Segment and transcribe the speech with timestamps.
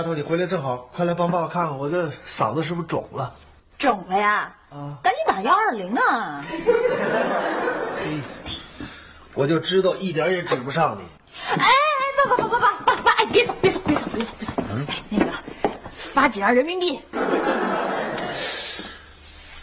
[0.00, 3.30] 丫头，你回来正好，快来帮爸爸看看我这嗓子是不是肿了？
[3.76, 4.50] 肿了呀！
[4.70, 6.42] 啊赶紧打幺二零啊！
[7.98, 8.18] 嘿，
[9.34, 11.04] 我就知道一点也指不上你。
[11.50, 11.70] 哎哎，
[12.24, 14.52] 爸爸爸爸爸爸爸，哎，别走别走别走别走别走！
[14.70, 15.30] 嗯，那个
[15.92, 16.98] 发几张人民币，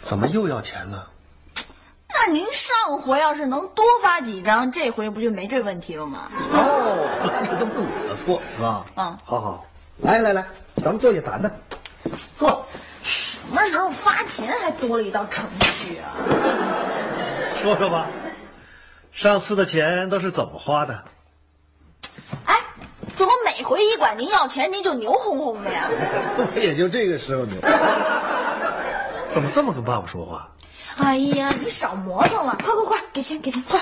[0.04, 1.02] 怎么又要钱呢？
[2.10, 6.30] 那您上回要是能多发几张，这回不就没这问题了吗？
[6.52, 8.84] 哦，这都是我的错，是吧？
[8.94, 9.64] 嗯好好，
[10.00, 10.46] 来来来，
[10.76, 11.60] 咱们坐下谈谈。
[12.36, 12.64] 坐，
[13.02, 16.14] 什么时候发钱还多了一道程序啊？
[17.60, 18.06] 说说吧，
[19.12, 21.04] 上次的钱都是怎么花的？
[22.44, 22.56] 哎，
[23.16, 25.88] 怎么每回一管您要钱，您就牛哄哄的呀？
[25.90, 27.60] 我 也就这个时候牛。
[29.28, 30.48] 怎么这么跟爸爸说话？
[30.96, 33.80] 哎呀，你少磨蹭了，快快快，给钱给钱，快！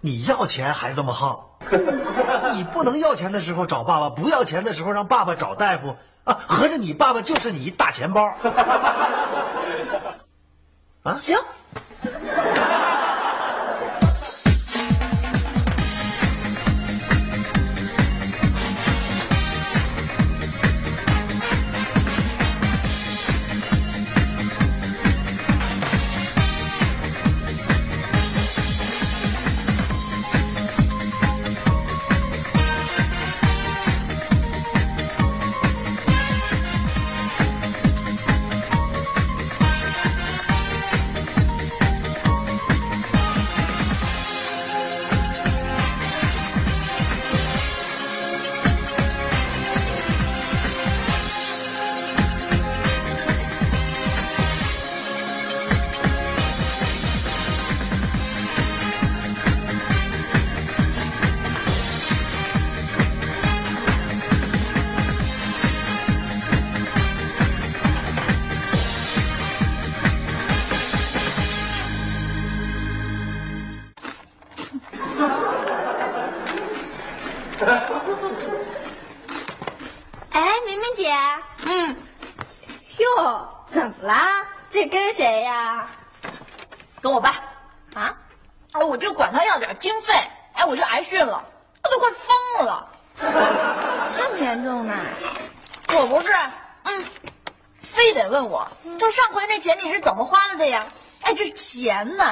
[0.00, 1.53] 你要钱还这么耗？
[2.54, 6.38] 你不能要钱的时候找爸爸，不要钱的时候让爸爸找大夫啊！
[6.46, 8.34] 合着你爸爸就是你一大钱包。
[11.02, 11.36] 啊，行，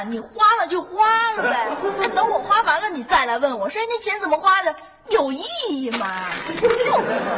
[0.04, 1.76] 你花了就花了呗。
[2.02, 4.74] 哎，等我花完了，你再来问我，说哎那钱怎么花的，
[5.08, 6.28] 有意义吗？
[6.60, 7.32] 就是，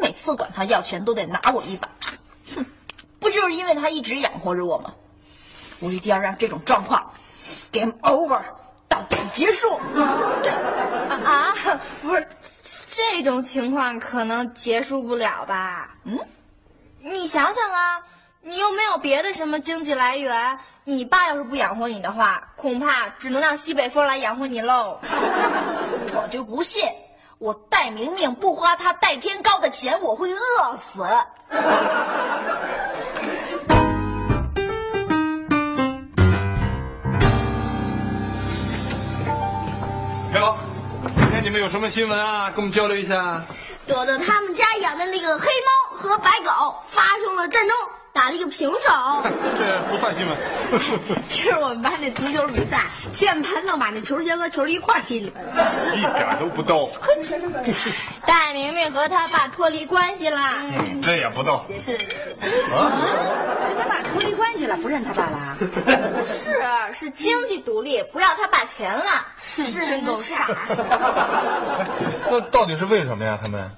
[0.00, 1.88] 每次管他要钱都得拿我一把，
[2.54, 2.64] 哼，
[3.18, 4.92] 不就是因为他一直养活着我吗？
[5.80, 7.10] 我一定要让这种状况
[7.72, 8.40] game over，
[8.88, 9.78] 到此结束。
[11.08, 11.54] 啊啊，
[12.02, 12.26] 不是，
[12.88, 15.96] 这种情况可能结束不了吧？
[16.04, 16.18] 嗯，
[17.00, 18.02] 你想想啊，
[18.48, 25.00] 你又没有别的什么经济来源，你爸要是不养活你的话，恐怕只能让西北风来养活你喽。
[26.14, 26.88] 我就不信，
[27.38, 31.02] 我戴明明不花他戴天高的钱，我会饿死。
[40.34, 40.56] 哟，
[41.16, 42.48] 今天你们有什么新闻啊？
[42.50, 43.42] 跟我们交流一下。
[43.88, 46.74] 朵朵他们家养的那个黑猫和白狗
[48.46, 48.78] 个平手。
[49.56, 50.36] 这不算新闻。
[51.28, 55.72] 今儿我们班那足球比赛，键盘能把那球鞋和球一块踢里边了。
[55.96, 56.90] 一点都不逗。
[58.26, 60.40] 戴明明和他爸脱离关系了。
[60.62, 61.64] 嗯，这也不逗。
[61.78, 61.94] 是
[62.74, 62.92] 啊，
[63.66, 65.56] 跟他爸脱离关系了，不认他爸了。
[66.24, 66.56] 是
[66.92, 69.04] 是经济独立，不要他爸钱了。
[69.38, 70.48] 是真够傻。
[72.28, 73.38] 这到底是为什么呀？
[73.42, 73.70] 他们？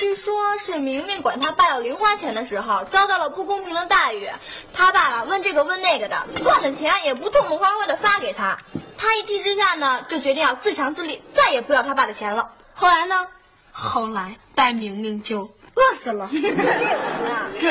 [0.00, 4.30] 据说是明明管他爸要零花钱的时候遭到了不公平的待遇，
[4.72, 8.56] 他爸爸问这个问那个的，赚的钱也不痛痛快快的发给他，
[8.96, 12.52] 他一气之下呢，就决定要自强自立，再也不要他爸的钱了。
[12.72, 13.26] 后来呢？
[13.72, 16.30] 后来戴明明就饿死了。
[16.32, 17.68] 去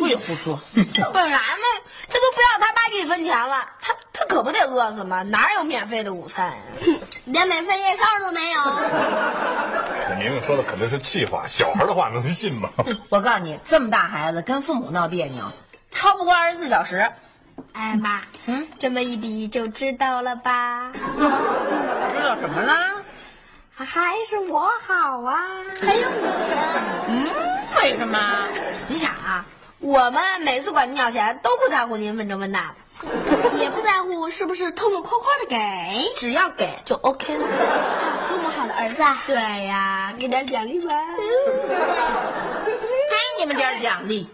[0.00, 0.58] 不也不说，
[1.12, 1.64] 本来嘛，
[2.08, 5.22] 他都不要他爸一分钱了，他他可不得饿死吗？
[5.22, 6.56] 哪有免费的午餐呀、
[7.32, 8.60] 连免费夜宵都没有。
[10.08, 12.70] 这明明说的肯定是气话，小孩的话能信吗？
[13.08, 15.44] 我告诉你，这么大孩子跟父母闹别扭，
[15.90, 17.10] 超不过二十四小时。
[17.72, 20.90] 哎妈，嗯，这么一比就知道了吧？
[20.92, 22.74] 知道什么了？
[23.74, 25.40] 还是我好啊！
[25.80, 26.16] 还有你，
[27.08, 27.30] 嗯，
[27.76, 28.18] 为什么？
[28.88, 29.44] 你想啊，
[29.78, 32.74] 我们每次管您要钱都不在乎您问这问那的，
[33.58, 35.56] 也不在乎是不是痛痛快快的给，
[36.16, 37.46] 只要给就 OK 了。
[38.28, 39.18] 多么好的儿子啊！
[39.26, 40.92] 对呀，给点奖励吧。
[43.10, 44.28] 给你们点奖励。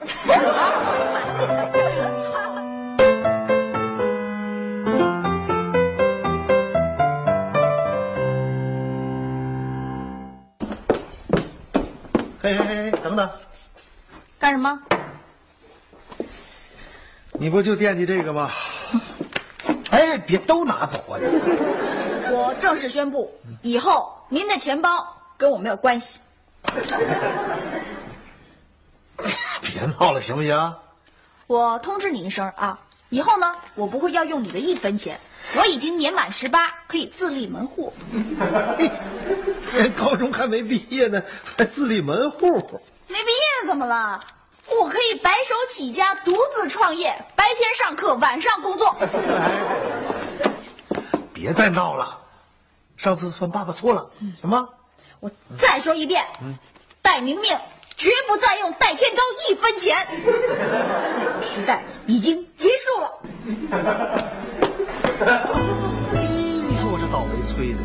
[12.43, 13.29] 嘿嘿嘿，等等，
[14.39, 14.81] 干什么？
[17.39, 18.51] 你不就惦记这个吗？
[19.91, 21.19] 哎，别都拿走啊！
[21.21, 21.27] 你
[22.35, 25.07] 我正式宣布，以后您的钱包
[25.37, 26.19] 跟我没有关系。
[29.63, 30.75] 别闹了，行不行？
[31.47, 32.79] 我通知你一声啊，
[33.11, 35.19] 以后呢，我不会要用你的一分钱。
[35.57, 37.93] 我已经年满十八，可以自立门户。
[39.75, 41.23] 连 高中还没毕业呢，
[41.57, 42.81] 还自立门户？
[43.07, 44.21] 没毕业怎么了？
[44.81, 48.95] 我可以白手起家，独自创业，白天上课，晚上工作。
[51.33, 52.19] 别再闹了，
[52.97, 54.69] 上次算爸爸错了，行吗？
[55.21, 56.25] 我再说一遍，
[57.01, 57.59] 戴明明
[57.97, 60.07] 绝不再用戴天高一分钱。
[61.25, 63.11] 那 个时代已经结束了。
[66.69, 67.79] 你说我这倒霉催的。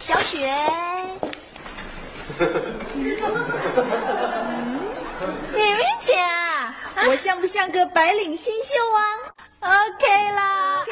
[0.00, 0.52] 小雪，
[5.54, 6.14] 明明姐，
[7.08, 9.00] 我像不像个白领新秀啊
[9.60, 10.84] ？OK 啦。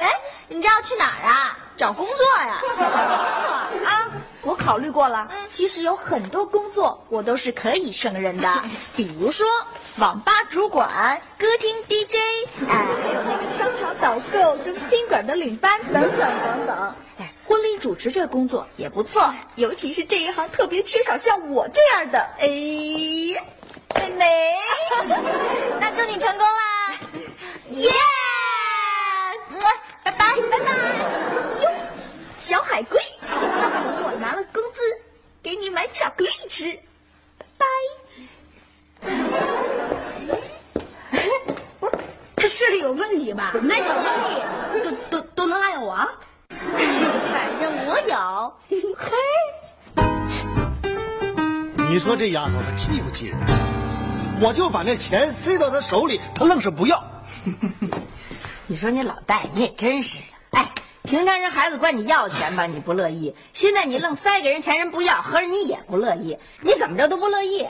[0.00, 0.10] 哎，
[0.48, 1.58] 你这要去哪儿啊？
[1.76, 2.60] 找工作呀。
[3.86, 4.08] 啊，
[4.42, 8.48] 我考虑过了，其实有很多工作我都是可以胜任的，
[8.96, 9.46] 比如说
[9.98, 12.16] 网吧主管、歌厅 DJ，
[12.68, 16.94] 哎，还有那个商场导购跟宾馆的领班等等等等。
[17.46, 22.18] 哎，婚礼主持这个工作也不错，尤其是这一行特别缺少像我这样的。
[22.38, 22.46] 哎，
[23.94, 24.52] 妹妹，
[25.80, 26.98] 那祝你成功啦！
[27.70, 27.88] 耶！
[30.04, 30.72] 拜拜拜拜。
[31.62, 31.70] 哟，
[32.38, 33.30] 小海龟，等
[34.04, 34.80] 我拿了工资，
[35.42, 36.72] 给你买巧克力吃。
[37.38, 37.66] 拜拜。
[41.80, 41.92] 不是，
[42.36, 43.52] 他视力有问题吧？
[43.62, 46.08] 买巧克力都都都能赖我？
[47.86, 48.52] 我有。
[48.96, 49.16] 嘿，
[51.88, 53.38] 你说这丫头她气不气人？
[54.40, 57.02] 我就把那钱塞到她手里，她愣是不要。
[58.66, 60.24] 你说你老戴，你也真是的。
[60.58, 60.68] 哎，
[61.04, 66.36] 平常人孩子管你要钱吧，你不乐意；现在你愣塞给人钱，人不要，合着你也不乐意。
[66.60, 67.64] 你怎么着都不乐意？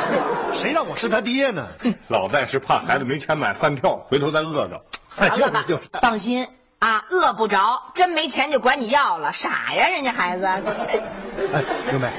[0.52, 1.66] 谁让我是他爹呢？
[2.08, 4.84] 老戴是怕孩子没钱买饭票，回头再饿着。
[5.30, 6.46] 就是就是，放心
[6.84, 7.82] 啊，饿不着。
[7.94, 10.44] 真没钱就管你要了，傻呀，人家孩子。
[11.52, 12.10] 哎，刘梅，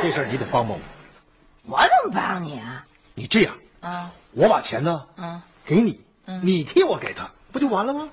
[0.00, 0.80] 这事儿你得帮帮我。
[1.68, 2.84] 我怎么帮你啊？
[3.14, 6.00] 你这样啊，我把钱呢，嗯，给你，
[6.42, 8.08] 你替我给他，不就完了吗？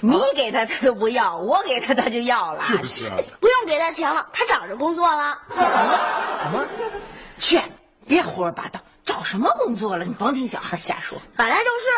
[0.00, 2.60] 你给他他都不要，我给他他就要了。
[2.62, 3.10] 是不是？
[3.38, 5.38] 不用给他钱了，他找着工作了。
[5.54, 6.66] 什么？
[7.38, 7.60] 去，
[8.08, 10.04] 别胡说八道，找什么工作了？
[10.04, 11.16] 你甭听小孩瞎说。
[11.36, 11.88] 本来就是，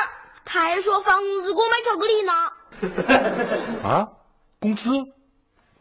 [0.44, 2.32] 他还说发工资给我买巧克力呢。
[3.82, 4.08] 啊？
[4.60, 4.90] 工资？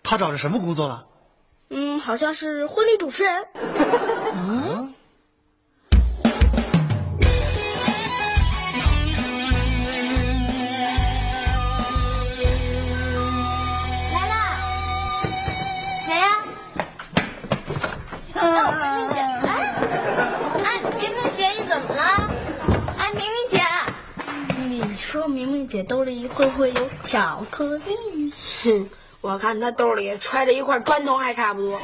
[0.03, 1.05] 他找着什么工作了？
[1.69, 3.47] 嗯，好像是婚礼主持人。
[25.61, 28.33] 说明明姐兜里会不会有巧克力？
[28.63, 28.89] 哼，
[29.21, 31.79] 我看他兜里揣着一块砖头还差不多。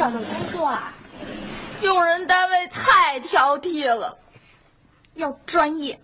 [0.00, 0.94] 找到工作啊，
[1.82, 4.16] 用人单位太挑剔了，
[5.12, 6.00] 要专业，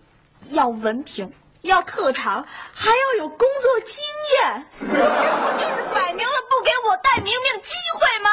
[0.51, 4.63] 要文凭，要特长，还要有工作经验。
[4.81, 4.93] 这不
[5.57, 8.29] 就是摆明了不给我带明明机会吗？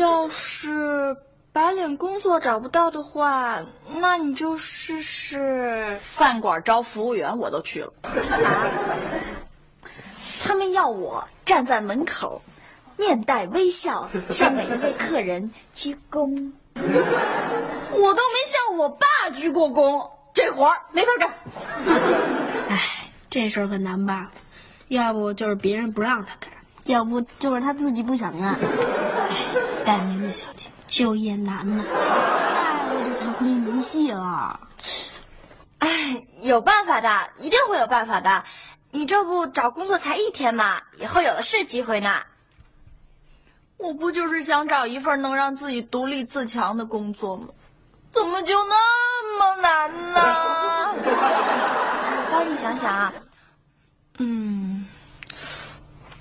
[0.00, 1.14] 要是
[1.52, 3.60] 白领工作找不到的话，
[3.96, 7.92] 那你就试试饭馆招服务员，我都去了。
[10.52, 12.42] 他们要我站在门口，
[12.98, 16.52] 面带微笑向每一位客人鞠躬。
[16.74, 16.82] 我
[17.94, 21.34] 都没向我爸鞠过躬，这活儿没法干。
[22.68, 22.78] 哎，
[23.30, 24.28] 这事儿可难办，
[24.88, 26.50] 要不就是别人不让他干，
[26.84, 28.50] 要不就是他自己不想干。
[28.50, 29.36] 哎，
[29.86, 34.60] 戴明的小姐就业难呐，哎，我的巧克力没戏了。
[35.78, 35.88] 哎，
[36.42, 38.44] 有办法的，一定会有办法的。
[38.94, 42.22] 你这不找工作才一天嘛，以后有的是机会呢。
[43.78, 47.48] 我不就是想找一份能让自己独立自强的工作吗？
[48.12, 50.20] 怎么就那么难呢？
[51.02, 53.14] 我帮你想想啊，
[54.18, 54.86] 嗯，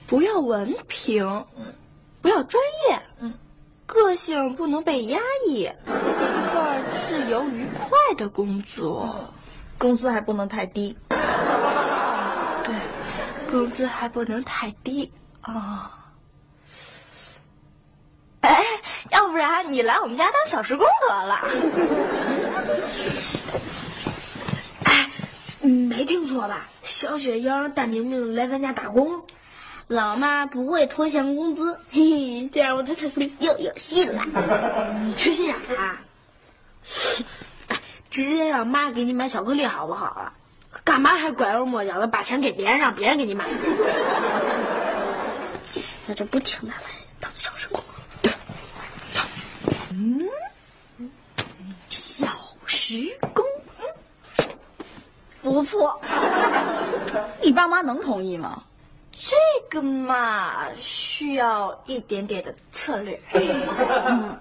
[0.08, 1.46] 不要文凭，
[2.22, 3.34] 不要专业，嗯，
[3.86, 9.34] 个性不能被压抑，一份自由愉快的工作，
[9.78, 10.98] 工资还不能太低。
[13.51, 15.91] 工资还不能太低啊。
[18.41, 18.63] 哎，
[19.12, 21.36] 要不然你来我们家当小时工得了。
[24.86, 25.12] 哎，
[25.62, 26.67] 没听错吧？
[26.81, 29.24] 小雪要让戴明明来咱家打工，
[29.88, 34.24] 老妈不会拖欠工资，嘿嘿，这样我的巧克力又有戏了。
[35.03, 36.01] 你缺心眼啊？
[37.70, 37.79] 哎，
[38.10, 40.34] 直接让妈给你买巧克力好不好啊？
[40.84, 43.46] 干嘛还拐弯抹角的把钱给别人，让别人给你买？
[46.08, 46.88] 那就不请他来
[47.20, 47.84] 当小时工。
[49.94, 50.28] 嗯，
[51.88, 52.28] 小
[52.66, 53.46] 时工，
[55.42, 56.01] 不错。
[57.42, 58.63] 你爸妈能同意吗？
[59.13, 59.36] 这
[59.70, 63.22] 个嘛，需要一点点的策略。
[63.34, 64.40] 嗯，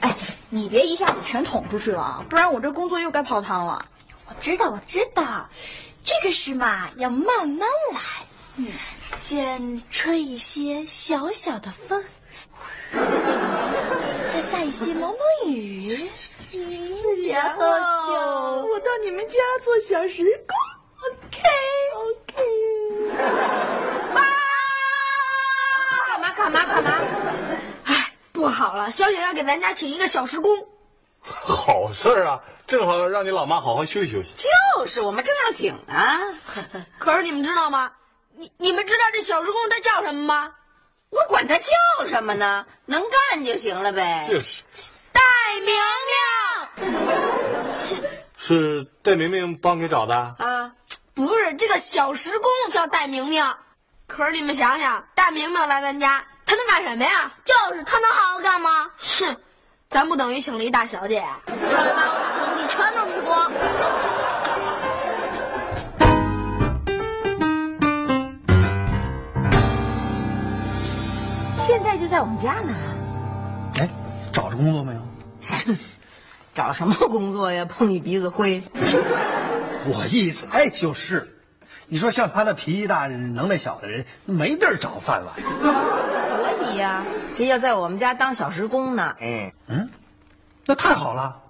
[0.00, 0.16] 哎，
[0.48, 3.84] 你别一下子全捅出去了，不然我这工作又该泡汤了。
[4.28, 5.48] 我知道，我知道，
[6.04, 8.00] 这个事嘛要慢慢来。
[8.56, 8.72] 嗯，
[9.14, 12.04] 先吹一些小小的风。
[14.32, 15.96] 再下一些毛毛雨，
[17.28, 18.14] 然后就
[18.66, 20.56] 我到你们家做小时工。
[21.04, 21.42] OK
[21.94, 22.42] OK。
[24.14, 24.20] 妈，
[26.14, 27.00] 干嘛干嘛干嘛？
[27.84, 30.68] 哎，不好了，小雪要给咱家请一个小时工。
[31.68, 34.32] 好事儿啊，正好让你老妈好好休息休息。
[34.34, 35.94] 就是我们正要请呢。
[36.98, 37.92] 可是你们知道吗？
[38.34, 40.54] 你你们知道这小时工他叫什么吗？
[41.10, 42.64] 我管他叫什么呢？
[42.86, 44.26] 能干就行了呗。
[44.26, 44.62] 就是。
[45.12, 45.20] 戴
[45.60, 45.74] 明
[46.78, 50.72] 明，是戴明明帮你找的啊？
[51.12, 53.44] 不是，这个小时工叫戴明明。
[54.06, 57.30] 可是你们想想，戴明明来咱家，他能干什么呀？
[57.44, 58.90] 就是他能好好干吗？
[58.96, 59.36] 哼，
[59.90, 61.22] 咱不等于请了一大小姐？
[61.46, 63.50] 把我的巧克力全都吃光。
[71.56, 72.74] 现在就在我们家呢。
[73.78, 73.88] 哎，
[74.30, 75.00] 找着工作没有？
[76.54, 77.64] 找什么工作呀？
[77.64, 78.62] 碰你鼻子灰。
[79.86, 81.37] 我一猜就是。
[81.90, 85.34] 你说像他那脾气大、能耐小的人，没地儿找饭碗。
[86.22, 87.02] 所以呀、
[87.34, 89.16] 这要在我们家当小时工呢。
[89.22, 89.88] 嗯嗯，
[90.66, 91.40] 那太好了。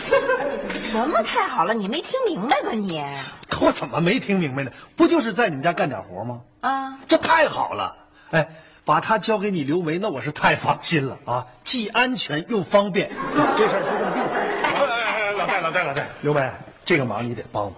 [0.85, 1.75] 什么太好了？
[1.75, 3.04] 你没听明白吧你？
[3.49, 4.71] 可我怎么没听明白呢？
[4.95, 6.40] 不就是在你们家干点活吗？
[6.61, 7.97] 啊，这太好了！
[8.30, 8.49] 哎，
[8.85, 13.11] 把他交给你刘梅，那我是太放心了啊，既安全又方便。
[13.57, 14.30] 这事儿就这么定了。
[14.62, 16.49] 哎哎哎，老戴老戴老戴，刘梅，
[16.85, 17.73] 这个忙你得帮我，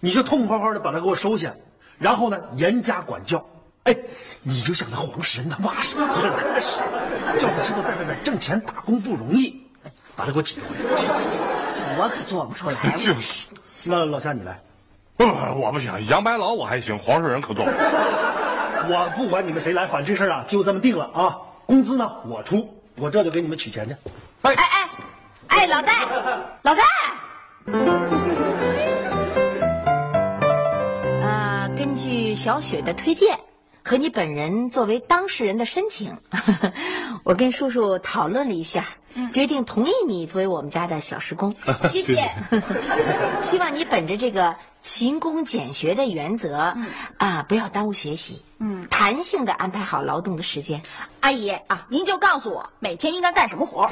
[0.00, 1.54] 你就痛快快的把他给我收下，
[2.00, 3.44] 然后呢严加管教。
[3.84, 3.96] 哎，
[4.42, 9.62] 你就像那黄世仁他妈似的，荷兰的似的，叫他知道在外面挣钱打工不容易，
[10.16, 11.02] 把他给我挤回来。
[11.96, 12.76] 我可做不出来。
[12.98, 13.46] 就是。
[13.86, 14.60] 那老夏你来，
[15.16, 17.76] 不不，我不行，杨白劳我还行，黄世仁可做不了。
[18.88, 21.38] 我不管你们谁来，反正这事儿啊就这么定了啊。
[21.64, 23.96] 工资呢我出，我这就给你们取钱去。
[24.42, 24.90] 哎哎
[25.46, 25.92] 哎，老戴，
[26.62, 28.19] 老戴。
[32.42, 33.38] 小雪的推荐
[33.84, 36.16] 和你本人作为当事人的申请，
[37.22, 38.86] 我跟叔叔讨论了一下，
[39.30, 41.54] 决定同意你作为我们家的小时工。
[41.92, 42.32] 谢谢。
[43.42, 46.74] 希望你本着这个勤工俭学的原则，
[47.18, 50.80] 啊，不要耽误学习，嗯，弹性的安排好劳动的时间。
[51.20, 53.90] 阿姨啊，您就告诉我每天应该干什么活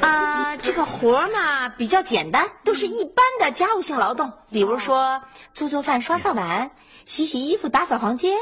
[0.00, 0.06] 儿。
[0.06, 5.22] 啊，这个活儿嘛比较简单，都是一般的家务性劳动，比如说
[5.54, 6.70] 做做饭、刷刷碗、
[7.04, 8.32] 洗洗衣服、打扫房间，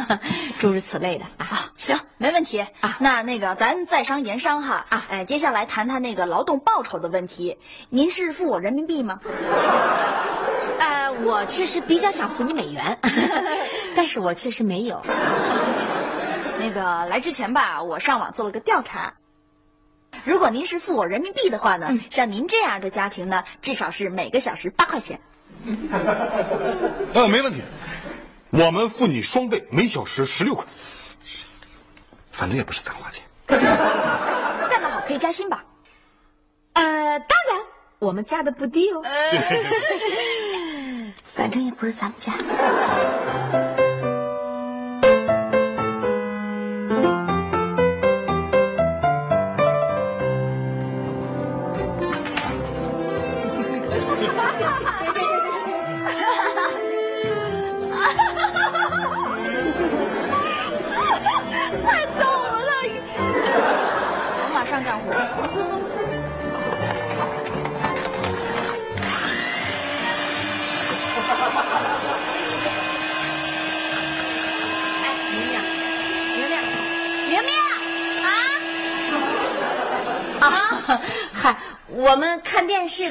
[0.58, 1.70] 诸如此类的啊。
[1.76, 2.96] 行，没问题啊。
[3.00, 5.04] 那那个，咱在商言商哈啊。
[5.08, 7.58] 哎，接下来谈谈那个劳动报酬的问题。
[7.88, 9.20] 您是付我人民币吗？
[10.80, 12.98] 呃，我确实比较想付你美元，
[13.96, 15.02] 但是我确实没有。
[16.60, 19.12] 那个来之前吧，我上网做了个调查。
[20.24, 25.18] 如果您是付我人民币的话呢，像您这样的家庭呢，至少是每个小时八块钱。
[27.14, 27.62] 呃，没问题，
[28.50, 30.64] 我们付你双倍，每小时十六块。
[32.30, 33.24] 反正也不是咱花钱。
[33.46, 33.60] 干
[34.80, 35.64] 得好，可以加薪吧？
[36.74, 37.60] 呃，当然，
[37.98, 39.02] 我们加的不低哦。
[41.34, 42.32] 反正也不是咱们家。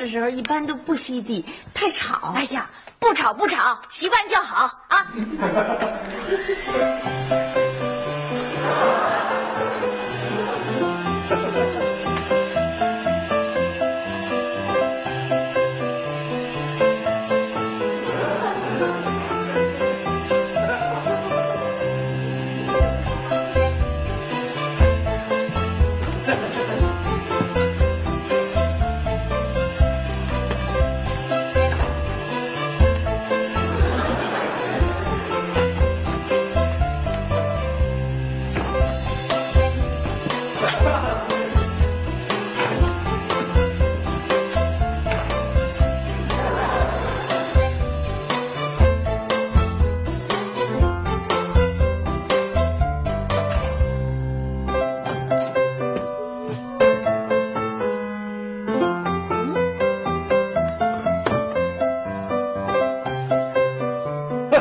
[0.08, 2.32] 的时候一般都不吸地，太吵。
[2.34, 5.06] 哎呀，不吵不吵，习惯就好啊。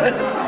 [0.06, 0.45] Yeah.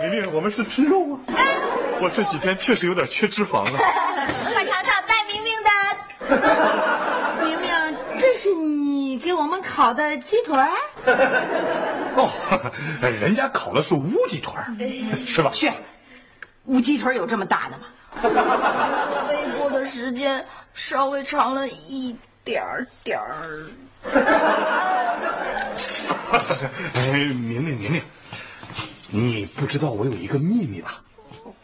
[0.00, 1.18] 明明，我们是吃肉吗！
[2.00, 3.72] 我这几天确实有点缺脂肪了。
[4.52, 5.70] 快尝尝带明明的。
[7.44, 7.70] 明明，
[8.18, 10.70] 这是你给我们烤的鸡腿儿
[12.16, 12.30] 哦，
[13.02, 14.74] 人家烤的是乌鸡腿儿
[15.26, 15.50] 是吧？
[15.52, 15.70] 去，
[16.64, 17.86] 乌鸡腿有这么大的吗？
[19.28, 23.66] 微波的时间稍微长了一点儿点儿。
[26.32, 26.38] 哎，
[27.12, 28.02] 明明明明，
[29.10, 31.02] 你不知道我有一个秘密吧？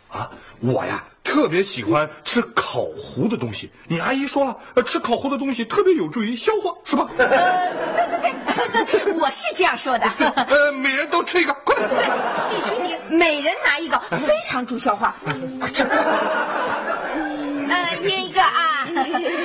[0.08, 0.30] 啊，
[0.60, 3.70] 我呀特别喜欢吃烤糊的东西。
[3.86, 7.08] 你阿姨说了，吃烤糊的东西特别有助于消化，是吧？
[7.18, 7.26] 呃
[7.96, 8.32] 对对
[9.04, 10.06] 对，我是这样说的。
[10.48, 11.90] 呃，每人都吃一个，快点！
[12.50, 15.14] 必须你每人拿一个，非常助消化。
[15.60, 15.82] 快吃！
[17.68, 18.86] 呃，一人一个啊！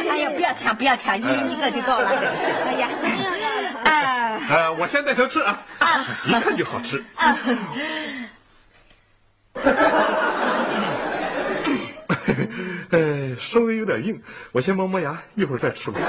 [0.09, 2.09] 哎呀，不要抢，不要抢，一人一个就够了。
[2.67, 2.87] 哎呀。
[4.49, 5.63] 呃，我先带他吃啊，
[6.25, 7.03] 一看就好吃。
[12.89, 15.99] 呃，稍微有点硬，我先磨磨牙，一会儿再吃吧。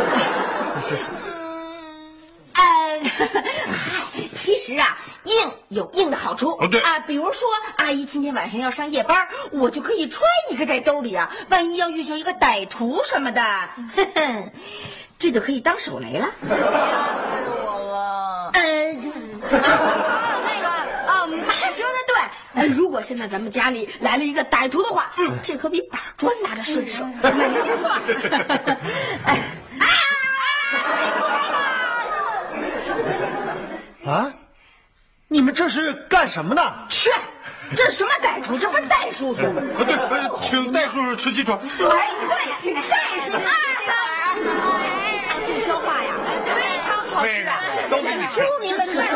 [0.75, 0.93] 呃，
[2.53, 3.01] 嗨，
[4.35, 6.51] 其实啊，硬有硬的好处。
[6.61, 13.43] 哦对啊，比如说阿姨今天晚上要上夜班，我就可以揣一个在兜里啊，万一要遇着一个歹徒什么的，
[13.95, 14.51] 哼哼，
[15.19, 16.29] 这就可以当手雷了。
[19.59, 20.69] 那个
[21.11, 22.17] 啊，妈说的对。
[22.55, 27.05] 哎如果现在咱们家里来了一个歹徒的话，嗯，这可比板砖拿着顺手。
[27.05, 27.91] 没错。
[29.25, 29.41] 哎，
[34.07, 34.33] 啊，
[35.29, 36.63] 你们这是干什么呢？
[36.89, 37.11] 去，
[37.75, 38.59] 这什么歹徒？
[38.59, 39.63] 这不是戴叔叔吗？
[39.79, 41.57] 啊，对，呃请戴叔叔吃鸡腿。
[41.79, 43.39] 对对，请戴叔叔。
[47.23, 47.51] 非常助消化呀，非常好吃啊，
[47.91, 49.15] 都给你吃出名的特色。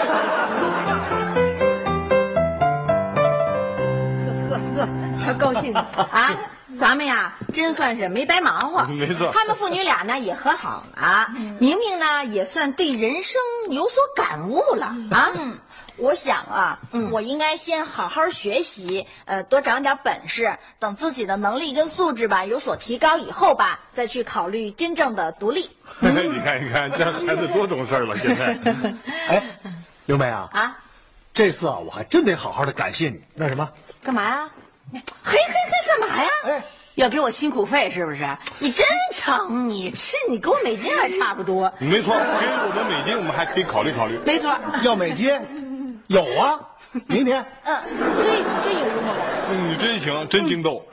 [4.48, 4.88] 呵呵，
[5.18, 6.34] 瞧高兴啊！
[6.78, 8.84] 咱们呀，真算是没白忙活。
[8.84, 11.26] 没错他们父女俩呢也和好了，
[11.58, 13.40] 明明呢也算对人生
[13.70, 15.30] 有所感悟了啊。
[15.34, 15.58] 嗯，
[15.98, 16.78] 我想啊，
[17.10, 25.70] 我应该先好好学习，呃，多长点本事，等自己的能力跟素质吧有所提高以后吧，再去考虑真正的独立。
[26.00, 28.16] 你看，你看，这孩子多懂事了。
[28.18, 28.58] 现在，
[29.28, 29.42] 哎，
[30.04, 30.76] 刘梅啊，啊，
[31.32, 33.20] 这次啊，我还真得好好的感谢你。
[33.34, 33.68] 那什么，
[34.02, 34.50] 干嘛呀？
[34.92, 36.30] 嘿嘿嘿，干嘛呀？
[36.44, 38.36] 哎，要给我辛苦费是不是？
[38.58, 41.72] 你真成，你是你给我美金还差不多。
[41.78, 44.18] 没错，给我们美金，我们还可以考虑考虑。
[44.26, 45.32] 没错，要美金，
[46.08, 46.60] 有啊，
[47.06, 47.44] 明天。
[47.64, 47.76] 嗯
[48.16, 49.24] 嘿，真有幽默感。
[49.50, 50.84] 嗯你真行，真精斗。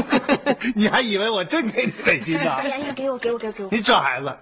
[0.74, 2.52] 你还以为我真给你美金呢？
[2.58, 3.68] 哎呀呀，给我，给我，给我，给我！
[3.70, 4.36] 你这孩子，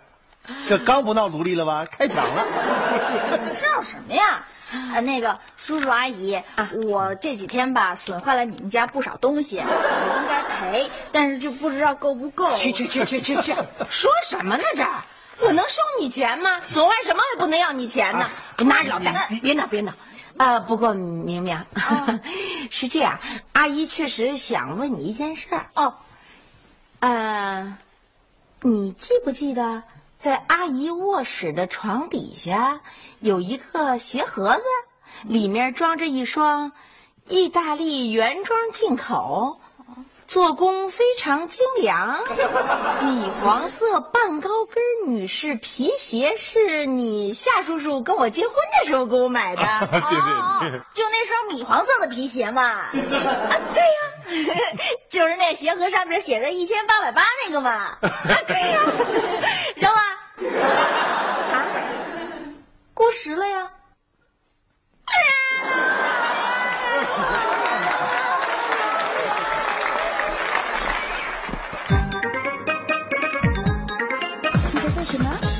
[0.69, 1.85] 这刚不闹独立了吧？
[1.91, 2.47] 开抢了。
[3.53, 4.45] 知道什么呀？
[4.95, 6.41] 呃，那个叔叔阿姨，
[6.85, 12.55] 我这几天吧损坏了你们家不少东西，我应该赔，但是就不知道够不够。
[12.57, 13.53] 去去去去去去，
[13.89, 15.03] 说什么呢这儿？
[15.43, 16.61] 我能收你钱吗？
[16.61, 18.31] 损坏什么也不能要你钱呢！
[18.59, 19.93] 你拿着老戴，别闹别闹。
[20.37, 21.65] 啊，不过明明，
[22.71, 23.19] 是这样，
[23.53, 25.67] 阿姨确实想问你一件事儿。
[25.75, 25.95] 哦，
[27.01, 27.77] 呃，
[28.63, 29.83] 你记不记得
[30.17, 32.81] 在阿姨卧室的床底下
[33.21, 34.63] 有一个鞋盒子，
[35.25, 36.73] 里面装着一双
[37.29, 39.61] 意大利原装进口。
[40.31, 42.23] 做工非常精良，
[43.03, 44.81] 米黄色半高跟
[45.13, 49.63] 女士皮鞋是你夏叔叔跟我结婚的时候给我买的。
[49.91, 52.63] 对对对，就那双米黄色的皮鞋嘛。
[52.63, 52.93] 啊，
[53.75, 54.55] 对呀、
[55.11, 57.71] 就是那鞋盒上面写着一千八百八那个嘛。
[57.73, 57.99] 啊，
[58.47, 58.81] 对呀、
[59.75, 60.01] 扔了。
[61.51, 61.67] 啊，
[62.95, 63.69] 过时了呀。
[75.05, 75.60] 什么？